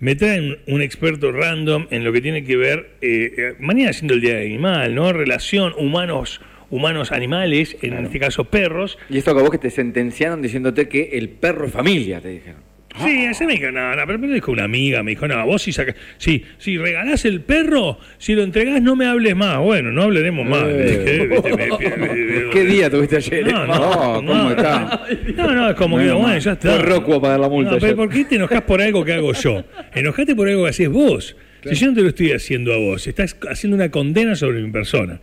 Me 0.00 0.14
traen 0.14 0.58
un 0.68 0.80
experto 0.80 1.32
random 1.32 1.88
en 1.90 2.04
lo 2.04 2.12
que 2.12 2.20
tiene 2.20 2.44
que 2.44 2.56
ver, 2.56 2.90
eh, 3.00 3.34
eh, 3.36 3.54
mañana 3.58 3.92
siendo 3.92 4.14
el 4.14 4.20
Día 4.20 4.34
del 4.34 4.46
Animal, 4.46 4.94
¿no? 4.94 5.12
Relación 5.12 5.74
humanos 5.76 6.40
humanos 6.70 7.10
animales, 7.10 7.76
en 7.82 7.94
este 8.04 8.20
caso 8.20 8.44
perros. 8.44 8.96
Y 9.10 9.18
esto 9.18 9.32
acabó 9.32 9.50
que 9.50 9.58
te 9.58 9.70
sentenciaron 9.70 10.40
diciéndote 10.40 10.88
que 10.88 11.18
el 11.18 11.30
perro 11.30 11.66
es 11.66 11.72
familia, 11.72 12.20
te 12.20 12.28
dijeron. 12.28 12.67
Sí, 13.04 13.24
ese 13.24 13.46
me 13.46 13.54
dijo, 13.54 13.70
no, 13.70 13.94
no, 13.94 14.02
pero 14.06 14.18
me 14.18 14.28
dijo 14.28 14.52
una 14.52 14.64
amiga, 14.64 15.02
me 15.02 15.12
dijo, 15.12 15.28
no, 15.28 15.44
vos 15.46 15.62
si 15.62 15.72
sacas, 15.72 15.94
si, 16.16 16.44
si 16.58 16.76
regalás 16.78 17.24
el 17.24 17.40
perro, 17.40 17.98
si 18.18 18.34
lo 18.34 18.42
entregás 18.42 18.82
no 18.82 18.96
me 18.96 19.06
hables 19.06 19.36
más, 19.36 19.58
bueno, 19.58 19.92
no 19.92 20.02
hablaremos 20.02 20.46
más. 20.46 20.64
Eh. 20.66 22.48
¿Qué 22.52 22.64
día 22.64 22.90
tuviste 22.90 23.16
ayer? 23.16 23.46
No, 23.52 23.66
no, 23.66 24.14
¿cómo 24.26 24.50
está? 24.50 25.06
No, 25.36 25.54
no, 25.54 25.70
es 25.70 25.76
como 25.76 25.96
que, 25.96 26.04
Bueno, 26.04 26.18
bueno, 26.20 26.38
ya 26.38 26.52
está. 26.52 26.70
fue 26.70 26.78
Rocco 26.82 27.14
a 27.14 27.20
pagar 27.22 27.40
la 27.40 27.48
multa 27.48 27.72
No, 27.72 27.78
pero. 27.78 27.96
¿por 27.96 28.08
qué 28.08 28.24
te 28.24 28.36
enojás 28.36 28.62
por 28.62 28.80
algo 28.82 29.04
que 29.04 29.12
hago 29.14 29.32
yo? 29.32 29.64
Enojate 29.94 30.34
por 30.34 30.48
algo 30.48 30.64
que 30.64 30.70
haces 30.70 30.88
vos. 30.88 31.36
Si 31.64 31.74
yo 31.74 31.88
no 31.88 31.94
te 31.94 32.02
lo 32.02 32.08
estoy 32.08 32.32
haciendo 32.32 32.72
a 32.72 32.78
vos, 32.78 33.06
estás 33.06 33.36
haciendo 33.50 33.76
una 33.76 33.90
condena 33.90 34.34
sobre 34.36 34.60
mi 34.62 34.70
persona. 34.70 35.20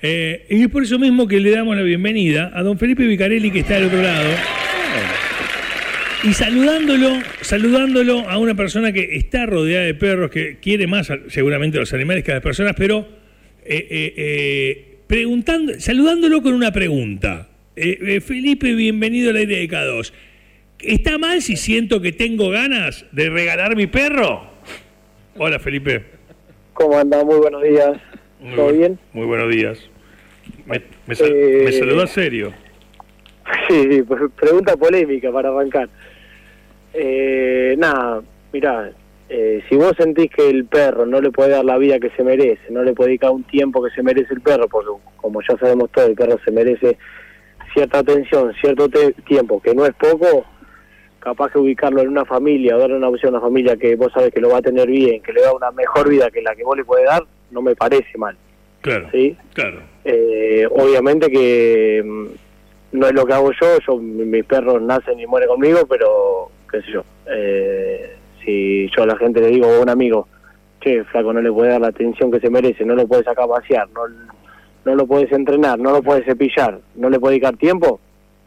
Eh, 0.00 0.46
y 0.50 0.62
es 0.62 0.68
por 0.68 0.82
eso 0.82 0.98
mismo 0.98 1.26
que 1.26 1.40
le 1.40 1.50
damos 1.50 1.76
la 1.76 1.82
bienvenida 1.82 2.52
a 2.54 2.62
don 2.62 2.78
Felipe 2.78 3.04
Vicarelli, 3.04 3.50
que 3.50 3.60
está 3.60 3.74
del 3.74 3.86
otro 3.86 4.00
lado. 4.02 4.28
Y 6.24 6.32
saludándolo, 6.32 7.10
saludándolo 7.42 8.28
a 8.28 8.38
una 8.38 8.54
persona 8.54 8.92
que 8.92 9.16
está 9.16 9.46
rodeada 9.46 9.84
de 9.84 9.94
perros, 9.94 10.30
que 10.30 10.56
quiere 10.60 10.86
más 10.86 11.10
seguramente 11.28 11.76
a 11.78 11.80
los 11.80 11.92
animales 11.94 12.24
que 12.24 12.32
a 12.32 12.34
las 12.34 12.42
personas, 12.42 12.74
pero 12.76 13.06
eh, 13.64 13.86
eh, 13.90 14.14
eh, 14.16 14.96
preguntando, 15.06 15.74
saludándolo 15.78 16.42
con 16.42 16.54
una 16.54 16.72
pregunta. 16.72 17.48
Felipe, 17.76 18.74
bienvenido 18.74 19.30
al 19.30 19.36
aire 19.36 19.58
de 19.58 19.68
K2. 19.68 20.12
¿Está 20.80 21.18
mal 21.18 21.40
si 21.42 21.56
siento 21.56 22.00
que 22.00 22.10
tengo 22.10 22.50
ganas 22.50 23.06
de 23.12 23.30
regalar 23.30 23.76
mi 23.76 23.86
perro? 23.86 24.42
Hola, 25.36 25.60
Felipe. 25.60 26.02
¿Cómo 26.72 26.98
anda? 26.98 27.22
Muy 27.24 27.36
buenos 27.36 27.62
días. 27.62 27.96
Muy 28.40 28.56
¿Todo 28.56 28.72
bien? 28.72 28.98
Muy 29.12 29.26
buenos 29.26 29.48
días. 29.54 29.78
Me, 30.66 30.82
me 31.06 31.14
sal- 31.14 31.32
me 31.64 31.72
saludó 31.72 32.06
serio. 32.08 32.52
Sí, 33.66 33.82
sí, 33.90 34.02
pues, 34.02 34.20
pregunta 34.38 34.76
polémica 34.76 35.32
para 35.32 35.48
arrancar. 35.48 35.88
Eh, 36.94 37.74
nada, 37.78 38.22
mirá, 38.52 38.90
eh, 39.28 39.62
si 39.68 39.76
vos 39.76 39.92
sentís 39.96 40.30
que 40.30 40.48
el 40.48 40.64
perro 40.64 41.04
no 41.06 41.20
le 41.20 41.30
puede 41.30 41.50
dar 41.50 41.64
la 41.64 41.76
vida 41.78 41.98
que 41.98 42.10
se 42.10 42.24
merece, 42.24 42.62
no 42.70 42.82
le 42.82 42.94
puede 42.94 43.08
dedicar 43.10 43.30
un 43.30 43.44
tiempo 43.44 43.82
que 43.82 43.90
se 43.94 44.02
merece 44.02 44.32
el 44.34 44.40
perro, 44.40 44.68
porque 44.68 44.90
como 45.16 45.40
ya 45.42 45.56
sabemos 45.58 45.90
todos, 45.92 46.08
el 46.08 46.14
perro 46.14 46.38
se 46.44 46.50
merece 46.50 46.96
cierta 47.74 47.98
atención, 47.98 48.52
cierto 48.60 48.88
tiempo, 49.26 49.60
que 49.60 49.74
no 49.74 49.84
es 49.84 49.94
poco, 49.94 50.46
capaz 51.20 51.52
que 51.52 51.58
ubicarlo 51.58 52.00
en 52.00 52.08
una 52.08 52.24
familia, 52.24 52.76
o 52.76 52.78
darle 52.78 52.96
una 52.96 53.08
opción 53.10 53.34
a 53.34 53.38
una 53.38 53.46
familia 53.46 53.76
que 53.76 53.94
vos 53.96 54.10
sabés 54.12 54.32
que 54.32 54.40
lo 54.40 54.48
va 54.48 54.58
a 54.58 54.62
tener 54.62 54.88
bien, 54.88 55.20
que 55.22 55.32
le 55.32 55.42
da 55.42 55.52
una 55.52 55.70
mejor 55.72 56.08
vida 56.08 56.30
que 56.30 56.40
la 56.40 56.54
que 56.56 56.64
vos 56.64 56.76
le 56.76 56.84
podés 56.84 57.04
dar, 57.04 57.22
no 57.50 57.60
me 57.60 57.76
parece 57.76 58.16
mal, 58.16 58.36
Claro, 58.80 59.08
¿sí? 59.12 59.36
claro. 59.52 59.80
Eh, 60.04 60.66
obviamente 60.70 61.28
que 61.30 62.02
mm, 62.02 62.26
no 62.92 63.06
es 63.06 63.12
lo 63.12 63.26
que 63.26 63.32
hago 63.34 63.50
yo, 63.60 63.76
yo 63.86 63.96
mi- 63.98 64.24
mis 64.24 64.44
perros 64.46 64.80
nacen 64.80 65.20
y 65.20 65.26
mueren 65.26 65.48
conmigo, 65.50 65.80
pero 65.86 66.50
qué 66.70 66.82
sé 66.82 66.92
yo, 66.92 67.04
eh, 67.30 68.14
si 68.44 68.88
yo 68.96 69.02
a 69.02 69.06
la 69.06 69.16
gente 69.16 69.40
le 69.40 69.48
digo 69.48 69.66
a 69.66 69.80
un 69.80 69.88
amigo, 69.88 70.28
che, 70.80 71.04
flaco, 71.04 71.32
no 71.32 71.40
le 71.42 71.50
puede 71.52 71.70
dar 71.70 71.80
la 71.80 71.88
atención 71.88 72.30
que 72.30 72.40
se 72.40 72.50
merece, 72.50 72.84
no 72.84 72.94
lo 72.94 73.06
puedes 73.06 73.24
sacar 73.24 73.44
a 73.44 73.48
pasear, 73.48 73.88
no, 73.90 74.02
no 74.84 74.94
lo 74.94 75.06
puedes 75.06 75.30
entrenar, 75.32 75.78
no 75.78 75.92
lo 75.92 76.02
puedes 76.02 76.24
cepillar, 76.24 76.78
no 76.94 77.10
le 77.10 77.18
puede 77.18 77.34
dedicar 77.34 77.56
tiempo, 77.56 78.00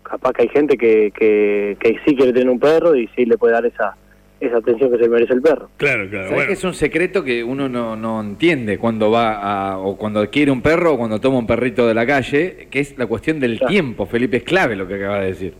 capaz 0.04 0.34
que 0.34 0.44
hay 0.44 0.50
gente 0.50 0.78
que, 0.78 1.12
que, 1.18 1.78
que 1.80 2.00
sí 2.06 2.16
quiere 2.16 2.34
tener 2.34 2.50
un 2.50 2.60
perro 2.60 2.96
y 2.96 3.08
sí 3.16 3.26
le 3.26 3.38
puede 3.38 3.54
dar 3.54 3.66
esa, 3.66 3.96
esa 4.40 4.58
atención 4.58 4.92
que 4.92 4.98
se 4.98 5.08
merece 5.10 5.34
el 5.34 5.42
perro. 5.42 5.70
Claro, 5.78 6.10
claro. 6.10 6.24
¿Sabés 6.30 6.34
Bueno, 6.36 6.48
que 6.48 6.54
es 6.54 6.64
un 6.64 6.74
secreto 6.74 7.24
que 7.24 7.44
uno 7.44 7.70
no, 7.70 7.96
no 7.96 8.22
entiende 8.22 8.78
cuando 8.80 9.12
va 9.12 9.36
a, 9.72 9.78
o 9.78 9.98
cuando 9.98 10.28
quiere 10.30 10.52
un 10.52 10.62
perro 10.62 10.94
o 10.94 10.98
cuando 10.98 11.20
toma 11.22 11.38
un 11.38 11.46
perrito 11.48 11.86
de 11.88 11.94
la 11.94 12.06
calle, 12.08 12.68
que 12.72 12.80
es 12.80 12.98
la 12.98 13.06
cuestión 13.08 13.40
del 13.40 13.58
Claro. 13.58 13.72
tiempo, 13.72 14.06
Felipe, 14.08 14.38
es 14.38 14.44
clave 14.44 14.76
lo 14.76 14.88
que 14.88 14.96
acaba 14.96 15.20
de 15.20 15.28
decir. 15.28 15.54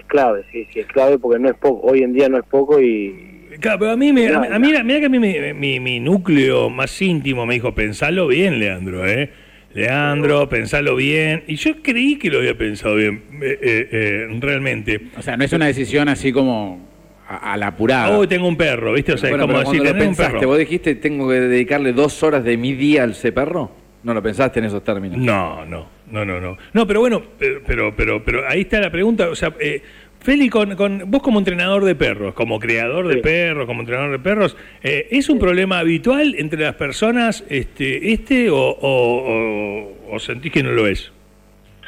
Es 0.00 0.06
clave, 0.06 0.42
sí, 0.50 0.66
sí, 0.72 0.80
es 0.80 0.86
clave 0.86 1.18
porque 1.18 1.38
no 1.38 1.48
es 1.48 1.54
poco, 1.56 1.86
hoy 1.86 2.02
en 2.02 2.12
día 2.12 2.28
no 2.28 2.38
es 2.38 2.44
poco 2.44 2.80
y, 2.80 3.28
Claro, 3.60 3.78
pero 3.80 3.90
a 3.92 3.96
mí, 3.96 4.12
me, 4.12 4.28
a, 4.28 4.40
mí- 4.40 4.48
No, 4.48 4.54
a 4.54 4.58
mí- 4.58 4.68
mira 4.84 5.00
que 5.00 5.06
a 5.06 5.08
mí 5.08 5.18
me- 5.18 5.52
mi, 5.54 5.80
mi 5.80 6.00
núcleo 6.00 6.70
más 6.70 7.00
íntimo 7.02 7.44
me 7.46 7.54
dijo, 7.54 7.74
pensalo 7.74 8.26
bien, 8.28 8.58
Leandro, 8.58 9.06
¿eh? 9.08 9.30
Leandro, 9.74 10.48
pensalo 10.48 10.96
bien. 10.96 11.44
Y 11.46 11.56
yo 11.56 11.82
creí 11.82 12.16
que 12.16 12.30
lo 12.30 12.38
había 12.38 12.56
pensado 12.56 12.96
bien, 12.96 13.22
eh, 13.42 13.58
eh, 13.60 13.88
eh, 13.92 14.38
realmente. 14.40 15.00
O 15.16 15.22
sea, 15.22 15.36
no 15.36 15.44
es 15.44 15.52
una 15.52 15.66
decisión 15.66 16.08
así 16.08 16.32
como 16.32 16.88
a, 17.28 17.52
a 17.52 17.56
la 17.56 17.68
apurada. 17.68 18.16
Hoy 18.16 18.26
tengo 18.26 18.48
un 18.48 18.56
perro, 18.56 18.92
¿viste? 18.94 19.12
O 19.12 19.16
sea, 19.18 19.30
Bueno, 19.30 19.44
es 19.44 19.48
como 19.48 19.60
decir, 19.60 19.78
cuando 19.80 19.84
lo 19.84 19.92
tenés 19.92 20.08
un 20.08 20.16
pensaste, 20.16 20.38
perro. 20.38 20.48
vos 20.48 20.58
dijiste, 20.58 20.94
tengo 20.96 21.28
que 21.28 21.34
dedicarle 21.40 21.92
dos 21.92 22.22
horas 22.22 22.42
de 22.44 22.56
mi 22.56 22.72
día 22.74 23.02
al 23.04 23.10
ese 23.12 23.32
perro. 23.32 23.70
¿No 24.02 24.14
lo 24.14 24.22
pensaste 24.22 24.60
en 24.60 24.64
esos 24.64 24.82
términos? 24.82 25.18
No, 25.18 25.64
no, 25.66 25.86
no, 26.10 26.24
no, 26.24 26.40
no. 26.40 26.56
No, 26.72 26.86
pero 26.86 27.00
bueno, 27.00 27.22
pero, 27.38 27.60
pero, 27.66 27.94
pero, 27.96 28.24
pero 28.24 28.48
ahí 28.48 28.62
está 28.62 28.80
la 28.80 28.90
pregunta. 28.90 29.28
O 29.28 29.34
sea, 29.34 29.54
eh, 29.60 29.82
Feli, 30.20 30.48
con, 30.50 30.76
con, 30.76 31.04
vos 31.10 31.22
como 31.22 31.38
entrenador 31.38 31.84
de 31.84 31.94
perros, 31.94 32.34
como 32.34 32.58
creador 32.60 33.08
de 33.08 33.14
Sí. 33.14 33.20
perros, 33.20 33.66
como 33.66 33.80
entrenador 33.80 34.10
de 34.12 34.18
perros, 34.18 34.56
eh, 34.82 35.08
¿es 35.10 35.28
un 35.30 35.38
problema 35.38 35.78
habitual 35.78 36.34
entre 36.36 36.60
las 36.62 36.74
personas 36.74 37.42
este, 37.48 38.12
este 38.12 38.50
o, 38.50 38.56
o- 38.58 39.88
o- 40.10 40.14
o 40.14 40.18
sentís 40.18 40.52
que 40.52 40.62
no 40.62 40.72
lo 40.72 40.86
es? 40.86 41.10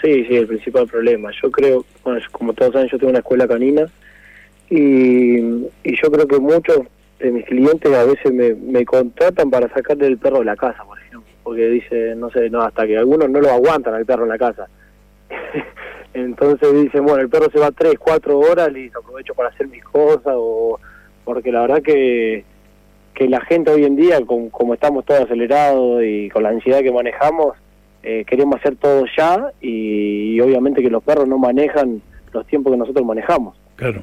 Sí, 0.03 0.25
sí, 0.25 0.35
el 0.37 0.47
principal 0.47 0.87
problema. 0.87 1.31
Yo 1.43 1.51
creo, 1.51 1.85
bueno, 2.05 2.21
como 2.33 2.55
todos 2.55 2.73
saben, 2.73 2.89
yo 2.89 2.99
tengo 2.99 3.11
una 3.11 3.19
escuela 3.21 3.47
canina 3.47 3.87
y, 4.71 5.37
y 5.85 5.97
yo 6.03 6.11
creo 6.11 6.27
que 6.27 6.39
muchos 6.39 6.81
de 7.19 7.31
mis 7.31 7.45
clientes 7.45 7.93
a 7.93 8.05
veces 8.05 8.33
me, 8.33 8.55
me 8.55 8.85
contratan 8.85 9.51
para 9.51 9.69
sacarle 9.69 10.07
el 10.07 10.19
perro 10.19 10.39
de 10.41 10.47
la 10.47 10.57
casa, 10.57 10.83
por 10.85 10.99
ejemplo, 10.99 11.02
porque 11.43 11.69
dicen, 11.69 12.21
no 12.21 12.31
sé, 12.31 12.49
no, 12.51 12.63
hasta 12.63 12.87
que 12.87 12.97
algunos 12.97 13.29
no 13.31 13.41
lo 13.41 13.51
aguantan 13.51 13.95
al 13.95 14.07
perro 14.07 14.23
en 14.25 14.29
la 14.31 14.39
casa. 14.39 14.69
Entonces 16.15 16.73
dicen, 16.75 17.05
bueno, 17.05 17.21
el 17.23 17.29
perro 17.31 17.51
se 17.51 17.59
va 17.59 17.71
tres, 17.71 17.95
cuatro 17.99 18.39
horas, 18.39 18.71
listo, 18.73 18.99
aprovecho 18.99 19.35
para 19.35 19.49
hacer 19.49 19.69
mis 19.69 19.83
cosas, 19.85 20.35
o 20.37 20.79
porque 21.25 21.51
la 21.51 21.63
verdad 21.63 21.83
que, 21.83 22.45
que 23.15 23.29
la 23.29 23.41
gente 23.43 23.71
hoy 23.71 23.85
en 23.85 23.97
día, 23.97 24.21
con- 24.27 24.51
como 24.51 24.75
estamos 24.75 25.05
todos 25.05 25.23
acelerados 25.23 26.03
y 26.05 26.29
con 26.29 26.43
la 26.43 26.51
ansiedad 26.51 26.81
que 26.83 26.93
manejamos, 26.93 27.57
eh, 28.03 28.25
queremos 28.27 28.57
hacer 28.59 28.77
todo 28.77 29.05
ya 29.17 29.53
y, 29.61 30.35
y 30.35 30.41
obviamente 30.41 30.83
que 30.83 30.91
los 30.91 31.03
perros 31.03 31.27
no 31.29 31.39
manejan 31.39 32.03
los 32.33 32.47
tiempos 32.47 32.73
que 32.73 32.79
nosotros 32.79 33.07
manejamos. 33.07 33.57
Claro. 33.77 34.03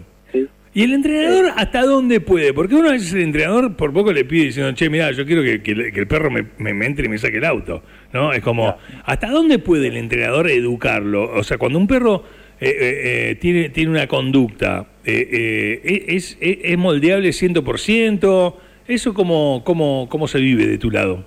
¿Y 0.73 0.83
el 0.83 0.93
entrenador 0.93 1.51
hasta 1.55 1.81
dónde 1.81 2.21
puede? 2.21 2.53
Porque 2.53 2.75
uno 2.75 2.91
veces 2.91 3.11
el 3.13 3.21
entrenador 3.21 3.75
por 3.75 3.91
poco 3.91 4.13
le 4.13 4.23
pide 4.23 4.45
diciendo, 4.45 4.71
che, 4.73 4.89
mira, 4.89 5.11
yo 5.11 5.25
quiero 5.25 5.41
que, 5.41 5.61
que 5.63 5.71
el- 5.71 5.91
que 5.91 5.99
el 5.99 6.07
perro 6.07 6.29
me, 6.29 6.45
me- 6.59 6.73
me 6.75 6.85
entre 6.85 7.05
y 7.07 7.09
me 7.09 7.17
saque 7.17 7.37
el 7.37 7.45
auto. 7.45 7.81
¿No? 8.13 8.31
Es 8.33 8.41
como, 8.41 8.75
¿hasta 9.05 9.29
dónde 9.29 9.57
puede 9.59 9.87
el 9.87 9.97
entrenador 9.97 10.49
educarlo? 10.49 11.31
O 11.31 11.43
sea, 11.43 11.57
cuando 11.57 11.79
un 11.79 11.87
perro 11.87 12.23
eh, 12.61 12.69
eh, 12.69 13.29
eh, 13.31 13.35
tiene, 13.35 13.69
tiene 13.69 13.89
una 13.91 14.07
conducta, 14.07 14.87
eh, 15.05 15.81
eh, 15.83 16.05
¿es, 16.09 16.37
es, 16.39 16.57
es 16.63 16.77
moldeable 16.77 17.29
100%? 17.29 18.53
¿Eso 18.87 19.13
cómo, 19.13 19.63
cómo, 19.65 20.07
cómo 20.09 20.27
se 20.27 20.39
vive 20.39 20.65
de 20.67 20.77
tu 20.77 20.91
lado? 20.91 21.23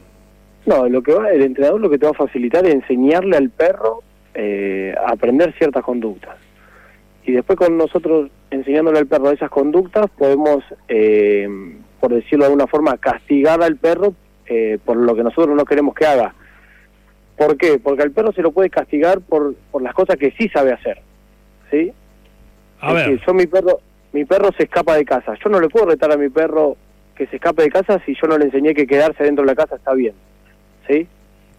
No, 0.67 0.89
lo 0.89 1.03
que 1.03 1.13
va, 1.13 1.31
el 1.31 1.43
entrenador 1.43 1.81
lo 1.81 1.91
que 1.91 1.99
te 1.99 2.05
va 2.07 2.11
a 2.13 2.15
facilitar 2.15 2.65
es 2.67 2.75
enseñarle 2.75 3.37
al 3.37 3.51
perro 3.51 4.03
a 4.35 5.13
aprender 5.13 5.53
ciertas 5.59 5.83
conductas. 5.85 6.37
Y 7.25 7.33
después 7.33 7.59
con 7.59 7.77
nosotros 7.77 8.31
enseñándole 8.51 8.99
al 8.99 9.07
perro 9.07 9.31
esas 9.31 9.51
conductas 9.51 10.11
podemos, 10.19 10.65
eh, 10.89 11.49
por 12.01 12.13
decirlo 12.13 12.45
de 12.45 12.47
alguna 12.47 12.67
forma, 12.67 12.97
castigar 12.99 13.63
al 13.63 13.77
perro 13.77 14.15
eh, 14.47 14.79
por 14.85 14.97
lo 14.97 15.15
que 15.15 15.23
nosotros 15.23 15.57
no 15.57 15.65
queremos 15.65 15.95
que 15.95 16.05
haga. 16.07 16.35
¿Por 17.37 17.57
qué? 17.57 17.79
Porque 17.79 18.03
al 18.03 18.11
perro 18.11 18.33
se 18.33 18.43
lo 18.43 18.53
puede 18.53 18.71
castigar 18.71 19.21
por, 19.21 19.55
por 19.71 19.83
las 19.83 19.95
cosas 19.95 20.17
que 20.17 20.33
sí 20.33 20.49
sabe 20.49 20.73
hacer. 20.73 20.99
¿Sí? 21.71 21.93
A 22.81 22.89
Es 22.89 22.95
ver, 22.95 23.11
decir, 23.11 23.27
yo 23.27 23.35
mi 23.35 23.47
perro, 23.47 23.81
mi 24.13 24.25
perro 24.25 24.51
se 24.57 24.65
escapa 24.65 24.97
de 24.97 25.05
casa. 25.05 25.35
Yo 25.43 25.49
no 25.49 25.61
le 25.61 25.69
puedo 25.69 25.87
retar 25.87 26.13
a 26.13 26.17
mi 26.17 26.29
perro 26.29 26.77
que 27.15 27.27
se 27.27 27.37
escape 27.37 27.63
de 27.63 27.71
casa 27.71 28.01
si 28.05 28.15
yo 28.21 28.27
no 28.27 28.37
le 28.37 28.47
enseñé 28.47 28.75
que 28.75 28.87
quedarse 28.87 29.25
dentro 29.25 29.45
de 29.45 29.53
la 29.53 29.55
casa 29.55 29.77
está 29.77 29.95
bien. 29.95 30.15
¿Sí? 30.89 31.07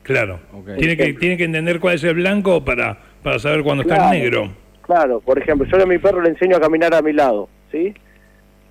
claro. 0.04 0.39
Tiene 0.77 0.98
que, 0.98 1.13
tiene 1.13 1.38
que 1.38 1.45
entender 1.45 1.80
cuál 1.80 1.95
es 1.95 2.04
el 2.04 2.16
blanco 2.16 2.63
para, 2.66 2.98
para 3.24 3.39
saber 3.39 3.63
cuándo 3.63 3.83
está 3.83 4.12
el 4.12 4.19
negro. 4.21 4.51
Claro, 4.83 5.21
por 5.21 5.39
ejemplo, 5.39 5.65
yo 5.65 5.81
a 5.81 5.85
mi 5.85 5.97
perro 5.97 6.21
le 6.21 6.30
enseño 6.30 6.57
a 6.57 6.59
caminar 6.59 6.94
a 6.94 7.01
mi 7.01 7.13
lado, 7.13 7.47
¿sí? 7.71 7.94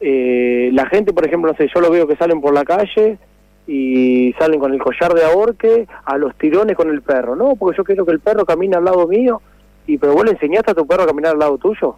Eh, 0.00 0.70
la 0.72 0.86
gente, 0.86 1.12
por 1.12 1.24
ejemplo, 1.24 1.50
no 1.50 1.56
sé, 1.56 1.68
yo 1.72 1.80
lo 1.80 1.90
veo 1.90 2.06
que 2.06 2.16
salen 2.16 2.40
por 2.40 2.52
la 2.52 2.64
calle 2.64 3.18
y 3.66 4.34
salen 4.38 4.58
con 4.60 4.74
el 4.74 4.82
collar 4.82 5.14
de 5.14 5.24
ahorque 5.24 5.86
a 6.04 6.18
los 6.18 6.34
tirones 6.36 6.76
con 6.76 6.90
el 6.90 7.02
perro. 7.02 7.36
No, 7.36 7.56
porque 7.56 7.78
yo 7.78 7.84
quiero 7.84 8.04
que 8.04 8.12
el 8.12 8.20
perro 8.20 8.44
camine 8.44 8.76
al 8.76 8.84
lado 8.84 9.06
mío. 9.06 9.40
Y 9.86 9.98
pero 9.98 10.14
vos 10.14 10.24
le 10.24 10.32
enseñaste 10.32 10.72
a 10.72 10.74
tu 10.74 10.86
perro 10.86 11.04
a 11.04 11.06
caminar 11.06 11.32
al 11.32 11.38
lado 11.38 11.58
tuyo. 11.58 11.96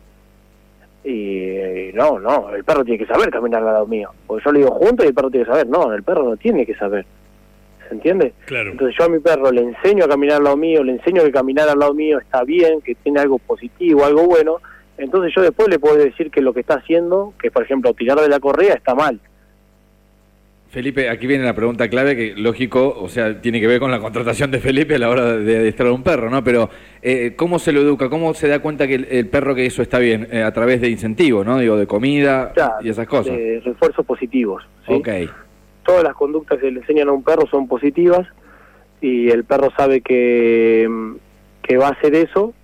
Y 1.02 1.38
eh, 1.38 1.92
no, 1.94 2.18
no, 2.18 2.50
el 2.50 2.64
perro 2.64 2.84
tiene 2.84 2.98
que 2.98 3.12
saber 3.12 3.30
caminar 3.30 3.60
al 3.62 3.72
lado 3.72 3.86
mío. 3.86 4.10
Porque 4.26 4.44
yo 4.44 4.52
le 4.52 4.58
digo 4.60 4.72
junto 4.72 5.02
y 5.02 5.08
el 5.08 5.14
perro 5.14 5.30
tiene 5.30 5.46
que 5.46 5.52
saber. 5.52 5.68
No, 5.68 5.92
el 5.92 6.02
perro 6.02 6.24
no 6.24 6.36
tiene 6.36 6.66
que 6.66 6.74
saber. 6.74 7.06
¿Se 7.88 7.94
entiende? 7.94 8.32
Claro. 8.46 8.70
Entonces 8.72 8.96
yo 8.98 9.04
a 9.04 9.08
mi 9.08 9.18
perro 9.18 9.50
le 9.52 9.60
enseño 9.62 10.04
a 10.04 10.08
caminar 10.08 10.38
al 10.38 10.44
lado 10.44 10.56
mío, 10.56 10.82
le 10.82 10.92
enseño 10.92 11.22
que 11.22 11.30
caminar 11.32 11.68
al 11.68 11.78
lado 11.78 11.94
mío 11.94 12.18
está 12.18 12.42
bien, 12.44 12.80
que 12.80 12.94
tiene 12.94 13.20
algo 13.20 13.38
positivo, 13.38 14.04
algo 14.04 14.24
bueno. 14.26 14.56
Entonces 14.96 15.32
yo 15.34 15.42
después 15.42 15.68
le 15.68 15.78
puedo 15.78 15.96
decir 15.96 16.30
que 16.30 16.40
lo 16.40 16.52
que 16.54 16.60
está 16.60 16.74
haciendo, 16.74 17.34
que 17.40 17.50
por 17.50 17.62
ejemplo 17.62 17.92
tirar 17.94 18.20
de 18.20 18.28
la 18.28 18.40
correa 18.40 18.74
está 18.74 18.94
mal. 18.94 19.20
Felipe, 20.70 21.08
aquí 21.08 21.28
viene 21.28 21.44
la 21.44 21.54
pregunta 21.54 21.88
clave 21.88 22.16
que, 22.16 22.34
lógico, 22.36 22.96
o 23.00 23.08
sea, 23.08 23.40
tiene 23.40 23.60
que 23.60 23.68
ver 23.68 23.78
con 23.78 23.92
la 23.92 24.00
contratación 24.00 24.50
de 24.50 24.58
Felipe 24.58 24.96
a 24.96 24.98
la 24.98 25.08
hora 25.08 25.36
de 25.36 25.58
adestrar 25.58 25.92
un 25.92 26.02
perro, 26.02 26.30
¿no? 26.30 26.42
Pero, 26.42 26.68
eh, 27.00 27.34
¿cómo 27.36 27.60
se 27.60 27.70
lo 27.70 27.80
educa? 27.80 28.08
¿Cómo 28.08 28.34
se 28.34 28.48
da 28.48 28.58
cuenta 28.58 28.88
que 28.88 28.96
el, 28.96 29.06
el 29.08 29.28
perro 29.28 29.54
que 29.54 29.66
eso 29.66 29.82
está 29.82 30.00
bien? 30.00 30.26
Eh, 30.32 30.42
a 30.42 30.52
través 30.52 30.80
de 30.80 30.88
incentivos, 30.88 31.46
¿no? 31.46 31.58
Digo, 31.60 31.76
de 31.76 31.86
comida 31.86 32.50
Claro, 32.54 32.74
y 32.82 32.88
esas 32.88 33.06
cosas. 33.06 33.36
de 33.36 33.60
refuerzos 33.64 34.04
positivos. 34.04 34.64
¿sí? 34.88 34.94
Ok. 34.94 35.08
Todas 35.84 36.02
las 36.02 36.14
conductas 36.14 36.58
que 36.58 36.70
le 36.70 36.80
enseñan 36.80 37.08
a 37.08 37.12
un 37.12 37.22
perro 37.22 37.46
son 37.46 37.68
positivas 37.68 38.26
y 39.00 39.30
el 39.30 39.44
perro 39.44 39.70
sabe 39.76 40.00
que, 40.00 40.86
mm, 40.88 41.14
que 41.62 41.76
va 41.76 41.88
a 41.88 41.92
hacer 41.92 42.14
eso 42.14 42.54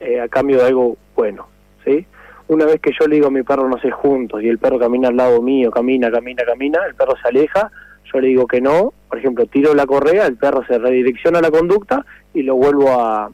eh, 0.00 0.20
a 0.20 0.28
cambio 0.28 0.58
de 0.58 0.66
algo 0.66 0.96
bueno, 1.16 1.48
¿sí? 1.84 2.06
Una 2.48 2.66
vez 2.66 2.80
que 2.80 2.92
yo 2.98 3.06
le 3.06 3.16
digo 3.16 3.28
a 3.28 3.30
mi 3.30 3.42
perro 3.42 3.68
no 3.68 3.78
sé 3.78 3.90
juntos 3.90 4.42
y 4.42 4.48
el 4.48 4.58
perro 4.58 4.78
camina 4.78 5.08
al 5.08 5.16
lado 5.16 5.40
mío, 5.42 5.70
camina, 5.70 6.10
camina, 6.10 6.44
camina, 6.44 6.80
el 6.86 6.94
perro 6.94 7.14
se 7.20 7.28
aleja, 7.28 7.70
yo 8.12 8.20
le 8.20 8.28
digo 8.28 8.46
que 8.46 8.60
no, 8.60 8.92
por 9.08 9.18
ejemplo, 9.18 9.46
tiro 9.46 9.74
la 9.74 9.86
correa, 9.86 10.26
el 10.26 10.36
perro 10.36 10.64
se 10.66 10.78
redirecciona 10.78 11.40
la 11.40 11.50
conducta 11.50 12.04
y 12.34 12.42
lo 12.42 12.56
vuelvo 12.56 12.90
a 12.90 13.30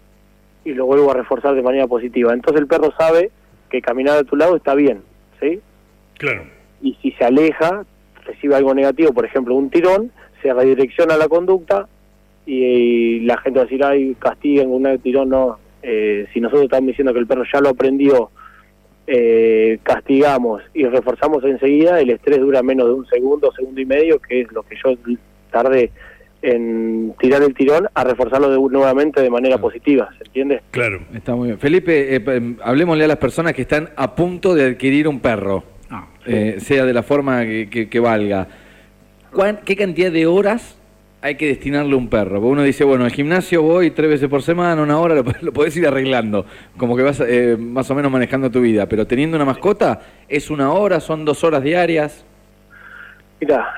y 0.65 0.75
lo 0.75 0.87
vuelvo 0.87 1.11
a 1.11 1.15
reforzar 1.15 1.55
de 1.55 1.63
manera 1.63 1.87
positiva. 1.87 2.33
Entonces 2.33 2.61
el 2.61 2.67
perro 2.67 2.93
sabe 2.99 3.31
que 3.71 3.81
caminar 3.81 4.19
a 4.19 4.25
tu 4.25 4.37
lado 4.37 4.57
está 4.57 4.75
bien, 4.75 5.03
¿sí? 5.41 5.61
Claro. 6.19 6.45
y 6.83 6.95
si 7.01 7.13
se 7.13 7.25
aleja, 7.25 7.85
recibe 8.29 8.55
algo 8.55 8.73
negativo, 8.75 9.13
por 9.13 9.25
ejemplo 9.25 9.55
un 9.57 9.71
tirón, 9.71 10.13
se 10.43 10.53
redirecciona 10.55 11.17
la 11.17 11.27
conducta 11.29 11.89
y, 12.47 12.55
y 12.55 13.21
la 13.21 13.37
gente 13.39 13.59
va 13.59 13.63
a 13.65 13.67
decir, 13.67 13.85
ay, 13.85 14.15
castiguen 14.19 14.71
un 14.71 14.99
tirón, 15.01 15.31
no. 15.31 15.59
Eh, 15.83 16.27
si 16.33 16.41
nosotros 16.41 16.65
estamos 16.65 16.87
diciendo 16.89 17.13
que 17.13 17.19
el 17.21 17.27
perro 17.27 17.45
ya 17.53 17.61
lo 17.61 17.71
aprendió, 17.71 18.31
eh, 19.07 19.79
castigamos 19.83 20.63
y 20.75 20.85
reforzamos 20.85 21.43
enseguida, 21.45 22.01
el 22.01 22.11
estrés 22.11 22.41
dura 22.41 22.63
menos 22.63 22.87
de 22.89 22.93
un 22.95 23.07
segundo, 23.07 23.51
segundo 23.53 23.81
y 23.81 23.87
medio, 23.87 24.19
que 24.21 24.43
es 24.43 24.53
lo 24.53 24.63
que 24.63 24.77
yo 24.85 24.95
tardé 25.51 25.91
en 26.43 27.15
tirar 27.19 27.43
el 27.43 27.55
tirón 27.55 27.89
a 27.95 28.05
reforzarlo 28.05 28.49
de, 28.51 28.57
nuevamente 28.73 29.21
de 29.23 29.31
manera 29.31 29.59
positiva, 29.59 30.09
¿se 30.19 30.25
entiende? 30.25 30.61
Claro. 30.71 31.01
Está 31.15 31.35
muy 31.35 31.49
bien. 31.49 31.59
Felipe, 31.59 32.15
eh, 32.15 32.21
p- 32.21 32.57
hablemosle 32.63 33.05
a 33.05 33.09
las 33.09 33.17
personas 33.17 33.55
que 33.55 33.63
están 33.63 33.89
a 33.97 34.15
punto 34.15 34.55
de 34.55 34.67
adquirir 34.67 35.09
un 35.09 35.19
perro, 35.21 35.65
eh, 36.29 36.57
sea 36.61 36.85
de 36.85 36.93
la 36.93 37.03
forma 37.03 37.45
que, 37.45 38.01
valga. 38.01 38.47
¿Cuán- 39.33 39.61
¿Qué 39.65 39.77
cantidad 39.77 40.11
de 40.13 40.27
horas 40.27 40.77
hay 41.21 41.35
que 41.37 41.47
destinarle 41.47 41.95
a 41.95 41.97
un 41.97 42.09
perro? 42.09 42.37
Porque 42.41 42.47
uno 42.53 42.63
dice, 42.63 42.85
bueno, 42.85 43.05
al 43.05 43.11
gimnasio 43.11 43.63
voy 43.63 43.91
tres 43.91 44.09
veces 44.11 44.29
por 44.29 44.43
semana, 44.43 44.83
una 44.83 44.99
hora, 44.99 45.15
lo, 45.15 45.25
lo 45.43 45.53
podés 45.53 45.77
ir 45.77 45.87
arreglando, 45.87 46.47
como 46.77 46.97
que 46.97 47.03
vas 47.03 47.21
eh, 47.27 47.57
más 47.59 47.91
o 47.91 47.95
menos 47.95 48.11
manejando 48.13 48.51
tu 48.51 48.61
vida. 48.61 48.87
Pero 48.87 49.07
teniendo 49.07 49.37
una 49.37 49.45
mascota, 49.45 50.01
¿es 50.29 50.51
una 50.51 50.73
hora, 50.73 51.01
son 51.01 51.25
dos 51.25 51.43
horas 51.45 51.63
diarias? 51.63 52.25
Mira, 53.41 53.75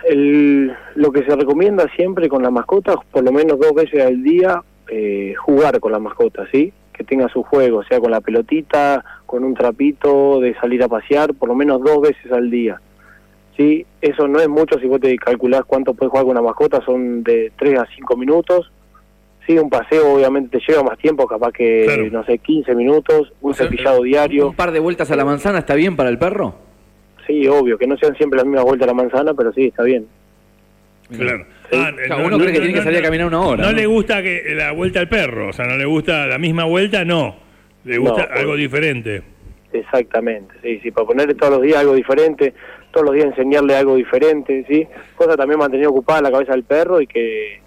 lo 0.95 1.13
que 1.13 1.23
se 1.25 1.37
recomienda 1.37 1.87
siempre 1.95 2.29
con 2.31 2.43
las 2.43 2.51
mascotas, 2.51 2.97
por 3.11 3.23
lo 3.23 3.31
menos 3.31 3.59
dos 3.61 3.75
veces 3.75 4.03
al 4.05 4.23
día, 4.23 4.63
eh, 4.89 5.35
jugar 5.37 5.79
con 5.81 5.93
la 5.93 5.99
mascota, 5.99 6.47
¿sí? 6.51 6.73
Que 7.01 7.05
tenga 7.05 7.31
su 7.31 7.43
juego, 7.43 7.83
sea 7.85 7.99
con 7.99 8.11
la 8.11 8.21
pelotita, 8.21 9.03
con 9.25 9.43
un 9.43 9.55
trapito, 9.55 10.39
de 10.39 10.53
salir 10.61 10.83
a 10.83 10.89
pasear, 10.89 11.33
por 11.33 11.49
lo 11.49 11.55
menos 11.55 11.81
dos 11.83 12.03
veces 12.03 12.31
al 12.31 12.51
día. 12.51 12.79
¿Sí? 13.57 13.87
Eso 14.03 14.29
no 14.29 14.39
es 14.39 14.51
mucho 14.51 14.79
si 14.79 14.87
vos 14.87 15.01
te 15.01 15.17
calculás 15.17 15.63
cuánto 15.67 15.95
puedes 15.95 16.11
jugar 16.11 16.25
con 16.27 16.33
una 16.33 16.43
mascota, 16.43 16.85
son 16.85 17.23
de 17.23 17.53
3 17.59 17.79
a 17.79 17.87
5 17.97 18.17
minutos. 18.19 18.71
Sí, 19.47 19.57
un 19.59 19.71
paseo 19.71 20.13
obviamente 20.13 20.59
te 20.59 20.65
lleva 20.71 20.83
más 20.83 20.99
tiempo, 20.99 21.27
capaz 21.27 21.53
que, 21.53 21.85
Claro. 21.87 22.11
no 22.11 22.23
sé, 22.27 22.37
15 22.37 22.75
minutos, 22.75 23.33
un 23.41 23.53
O 23.53 23.55
sea, 23.55 23.65
cepillado 23.67 24.03
diario. 24.03 24.49
¿Un 24.49 24.55
par 24.55 24.71
de 24.71 24.81
vueltas 24.81 25.11
a 25.11 25.17
la 25.17 25.25
manzana 25.25 25.61
está 25.61 25.75
bien 25.77 25.97
para 25.97 26.11
el 26.11 26.19
perro? 26.19 26.55
Sí, 27.27 27.49
obvio, 27.49 27.79
que 27.79 27.87
no 27.87 27.97
sean 27.97 28.15
siempre 28.17 28.37
las 28.37 28.45
mismas 28.45 28.65
vueltas 28.67 28.87
a 28.87 28.93
la 28.93 28.95
manzana, 29.03 29.33
pero 29.33 29.55
sí, 29.55 29.69
está 29.69 29.85
bien. 29.85 30.07
Claro. 31.17 31.47
Ah, 31.73 31.93
O 31.93 32.07
sea, 32.07 32.17
uno 32.17 32.39
cree 32.39 32.53
que 32.53 32.59
tiene 32.61 32.75
que 32.75 32.83
salir 32.83 32.99
a 32.99 33.03
caminar 33.03 33.27
una 33.27 33.41
hora, 33.41 33.63
No, 33.63 33.71
¿no? 33.71 33.77
le 33.77 33.87
gusta 33.87 34.23
que 34.23 34.43
la 34.55 34.73
vuelta 34.73 35.01
al 35.01 35.09
perro, 35.09 35.49
o 35.49 35.53
sea, 35.53 35.67
no 35.67 35.77
le 35.77 35.85
gusta 35.85 36.27
la 36.27 36.39
misma 36.39 36.65
vuelta, 36.65 37.05
no. 37.05 37.37
Le 37.85 37.99
gusta 37.99 38.27
No, 38.27 38.35
algo 38.39 38.51
pues. 38.53 38.61
diferente. 38.61 39.23
Exactamente, 39.73 40.53
sí, 40.63 40.81
sí, 40.83 40.91
para 40.91 41.07
ponerle 41.07 41.35
todos 41.35 41.53
los 41.55 41.63
días 41.63 41.79
algo 41.79 41.95
diferente, 41.95 42.53
todos 42.91 43.07
los 43.07 43.15
días 43.15 43.27
enseñarle 43.27 43.77
algo 43.77 43.95
diferente, 43.95 44.65
sí, 44.69 44.87
cosa 45.15 45.37
también 45.37 45.61
mantener 45.61 45.87
ocupada 45.87 46.21
la 46.23 46.33
cabeza 46.33 46.53
del 46.53 46.65
perro 46.65 47.01
y 47.01 47.07
que 47.07 47.61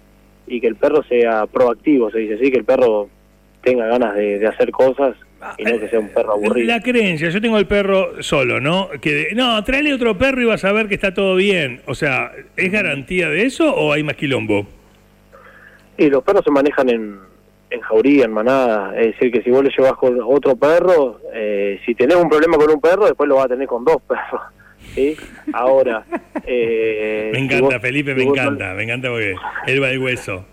y 0.46 0.60
que 0.60 0.66
el 0.66 0.76
perro 0.76 1.02
sea 1.04 1.46
proactivo, 1.46 2.10
se 2.10 2.18
dice, 2.18 2.36
sí, 2.38 2.50
que 2.50 2.58
el 2.58 2.64
perro 2.66 3.08
tenga 3.62 3.86
ganas 3.86 4.14
de, 4.14 4.38
de 4.38 4.46
hacer 4.46 4.70
cosas 4.70 5.16
y 5.58 5.64
no 5.64 5.78
que 5.80 5.88
sea 5.88 6.00
un 6.00 6.08
perro 6.08 6.32
aburrido. 6.32 6.66
La 6.66 6.80
creencia, 6.80 7.28
yo 7.30 7.40
tengo 7.40 7.58
el 7.58 7.66
perro 7.66 8.22
solo, 8.22 8.60
¿no? 8.60 8.88
Que 9.00 9.28
no, 9.34 9.62
tráele 9.64 9.92
otro 9.94 10.16
perro 10.16 10.40
y 10.42 10.44
vas 10.44 10.64
a 10.64 10.72
ver 10.72 10.88
que 10.88 10.94
está 10.94 11.12
todo 11.14 11.36
bien. 11.36 11.80
O 11.86 11.94
sea, 11.94 12.32
¿es 12.56 12.70
garantía 12.72 13.28
de 13.28 13.44
eso 13.44 13.74
o 13.74 13.92
hay 13.92 14.02
más 14.02 14.16
quilombo? 14.16 14.66
Y 15.96 16.08
los 16.10 16.22
perros 16.24 16.42
se 16.44 16.50
manejan 16.50 16.88
en, 16.88 17.18
en 17.70 17.80
jauría, 17.80 18.24
en 18.24 18.32
manada, 18.32 18.98
es 18.98 19.12
decir, 19.12 19.30
que 19.30 19.42
si 19.42 19.50
vos 19.50 19.62
le 19.62 19.70
llevas 19.70 19.92
con 19.94 20.18
otro 20.22 20.56
perro, 20.56 21.20
eh, 21.32 21.80
si 21.86 21.94
tenés 21.94 22.16
un 22.16 22.28
problema 22.28 22.56
con 22.56 22.70
un 22.70 22.80
perro, 22.80 23.04
después 23.06 23.28
lo 23.28 23.36
vas 23.36 23.44
a 23.46 23.48
tener 23.48 23.66
con 23.68 23.84
dos 23.84 23.98
perros, 24.02 24.40
¿sí? 24.94 25.16
Ahora, 25.52 26.04
eh, 26.46 27.30
Me 27.32 27.38
si 27.38 27.44
encanta, 27.44 27.64
vos- 27.76 27.82
Felipe, 27.82 28.12
si 28.12 28.18
me 28.18 28.24
no- 28.24 28.32
encanta, 28.32 28.74
me 28.74 28.82
encanta 28.84 29.08
porque 29.08 29.34
él 29.68 29.82
va 29.82 29.88
de 29.88 29.98
hueso. 29.98 30.44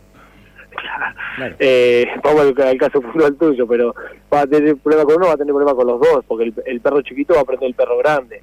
Claro. 1.35 1.55
Eh, 1.59 2.07
vamos 2.23 2.41
al, 2.41 2.67
al 2.67 2.77
caso 2.77 3.01
puntual 3.01 3.35
tuyo, 3.35 3.67
pero 3.67 3.95
va 4.33 4.41
a 4.41 4.47
tener 4.47 4.75
problema 4.77 5.05
con 5.05 5.15
uno, 5.15 5.27
va 5.27 5.33
a 5.33 5.37
tener 5.37 5.53
problema 5.53 5.75
con 5.75 5.87
los 5.87 5.99
dos, 5.99 6.25
porque 6.27 6.45
el, 6.45 6.53
el 6.65 6.81
perro 6.81 7.01
chiquito 7.01 7.33
va 7.33 7.39
a 7.39 7.43
aprender 7.43 7.67
el 7.69 7.75
perro 7.75 7.97
grande. 7.97 8.41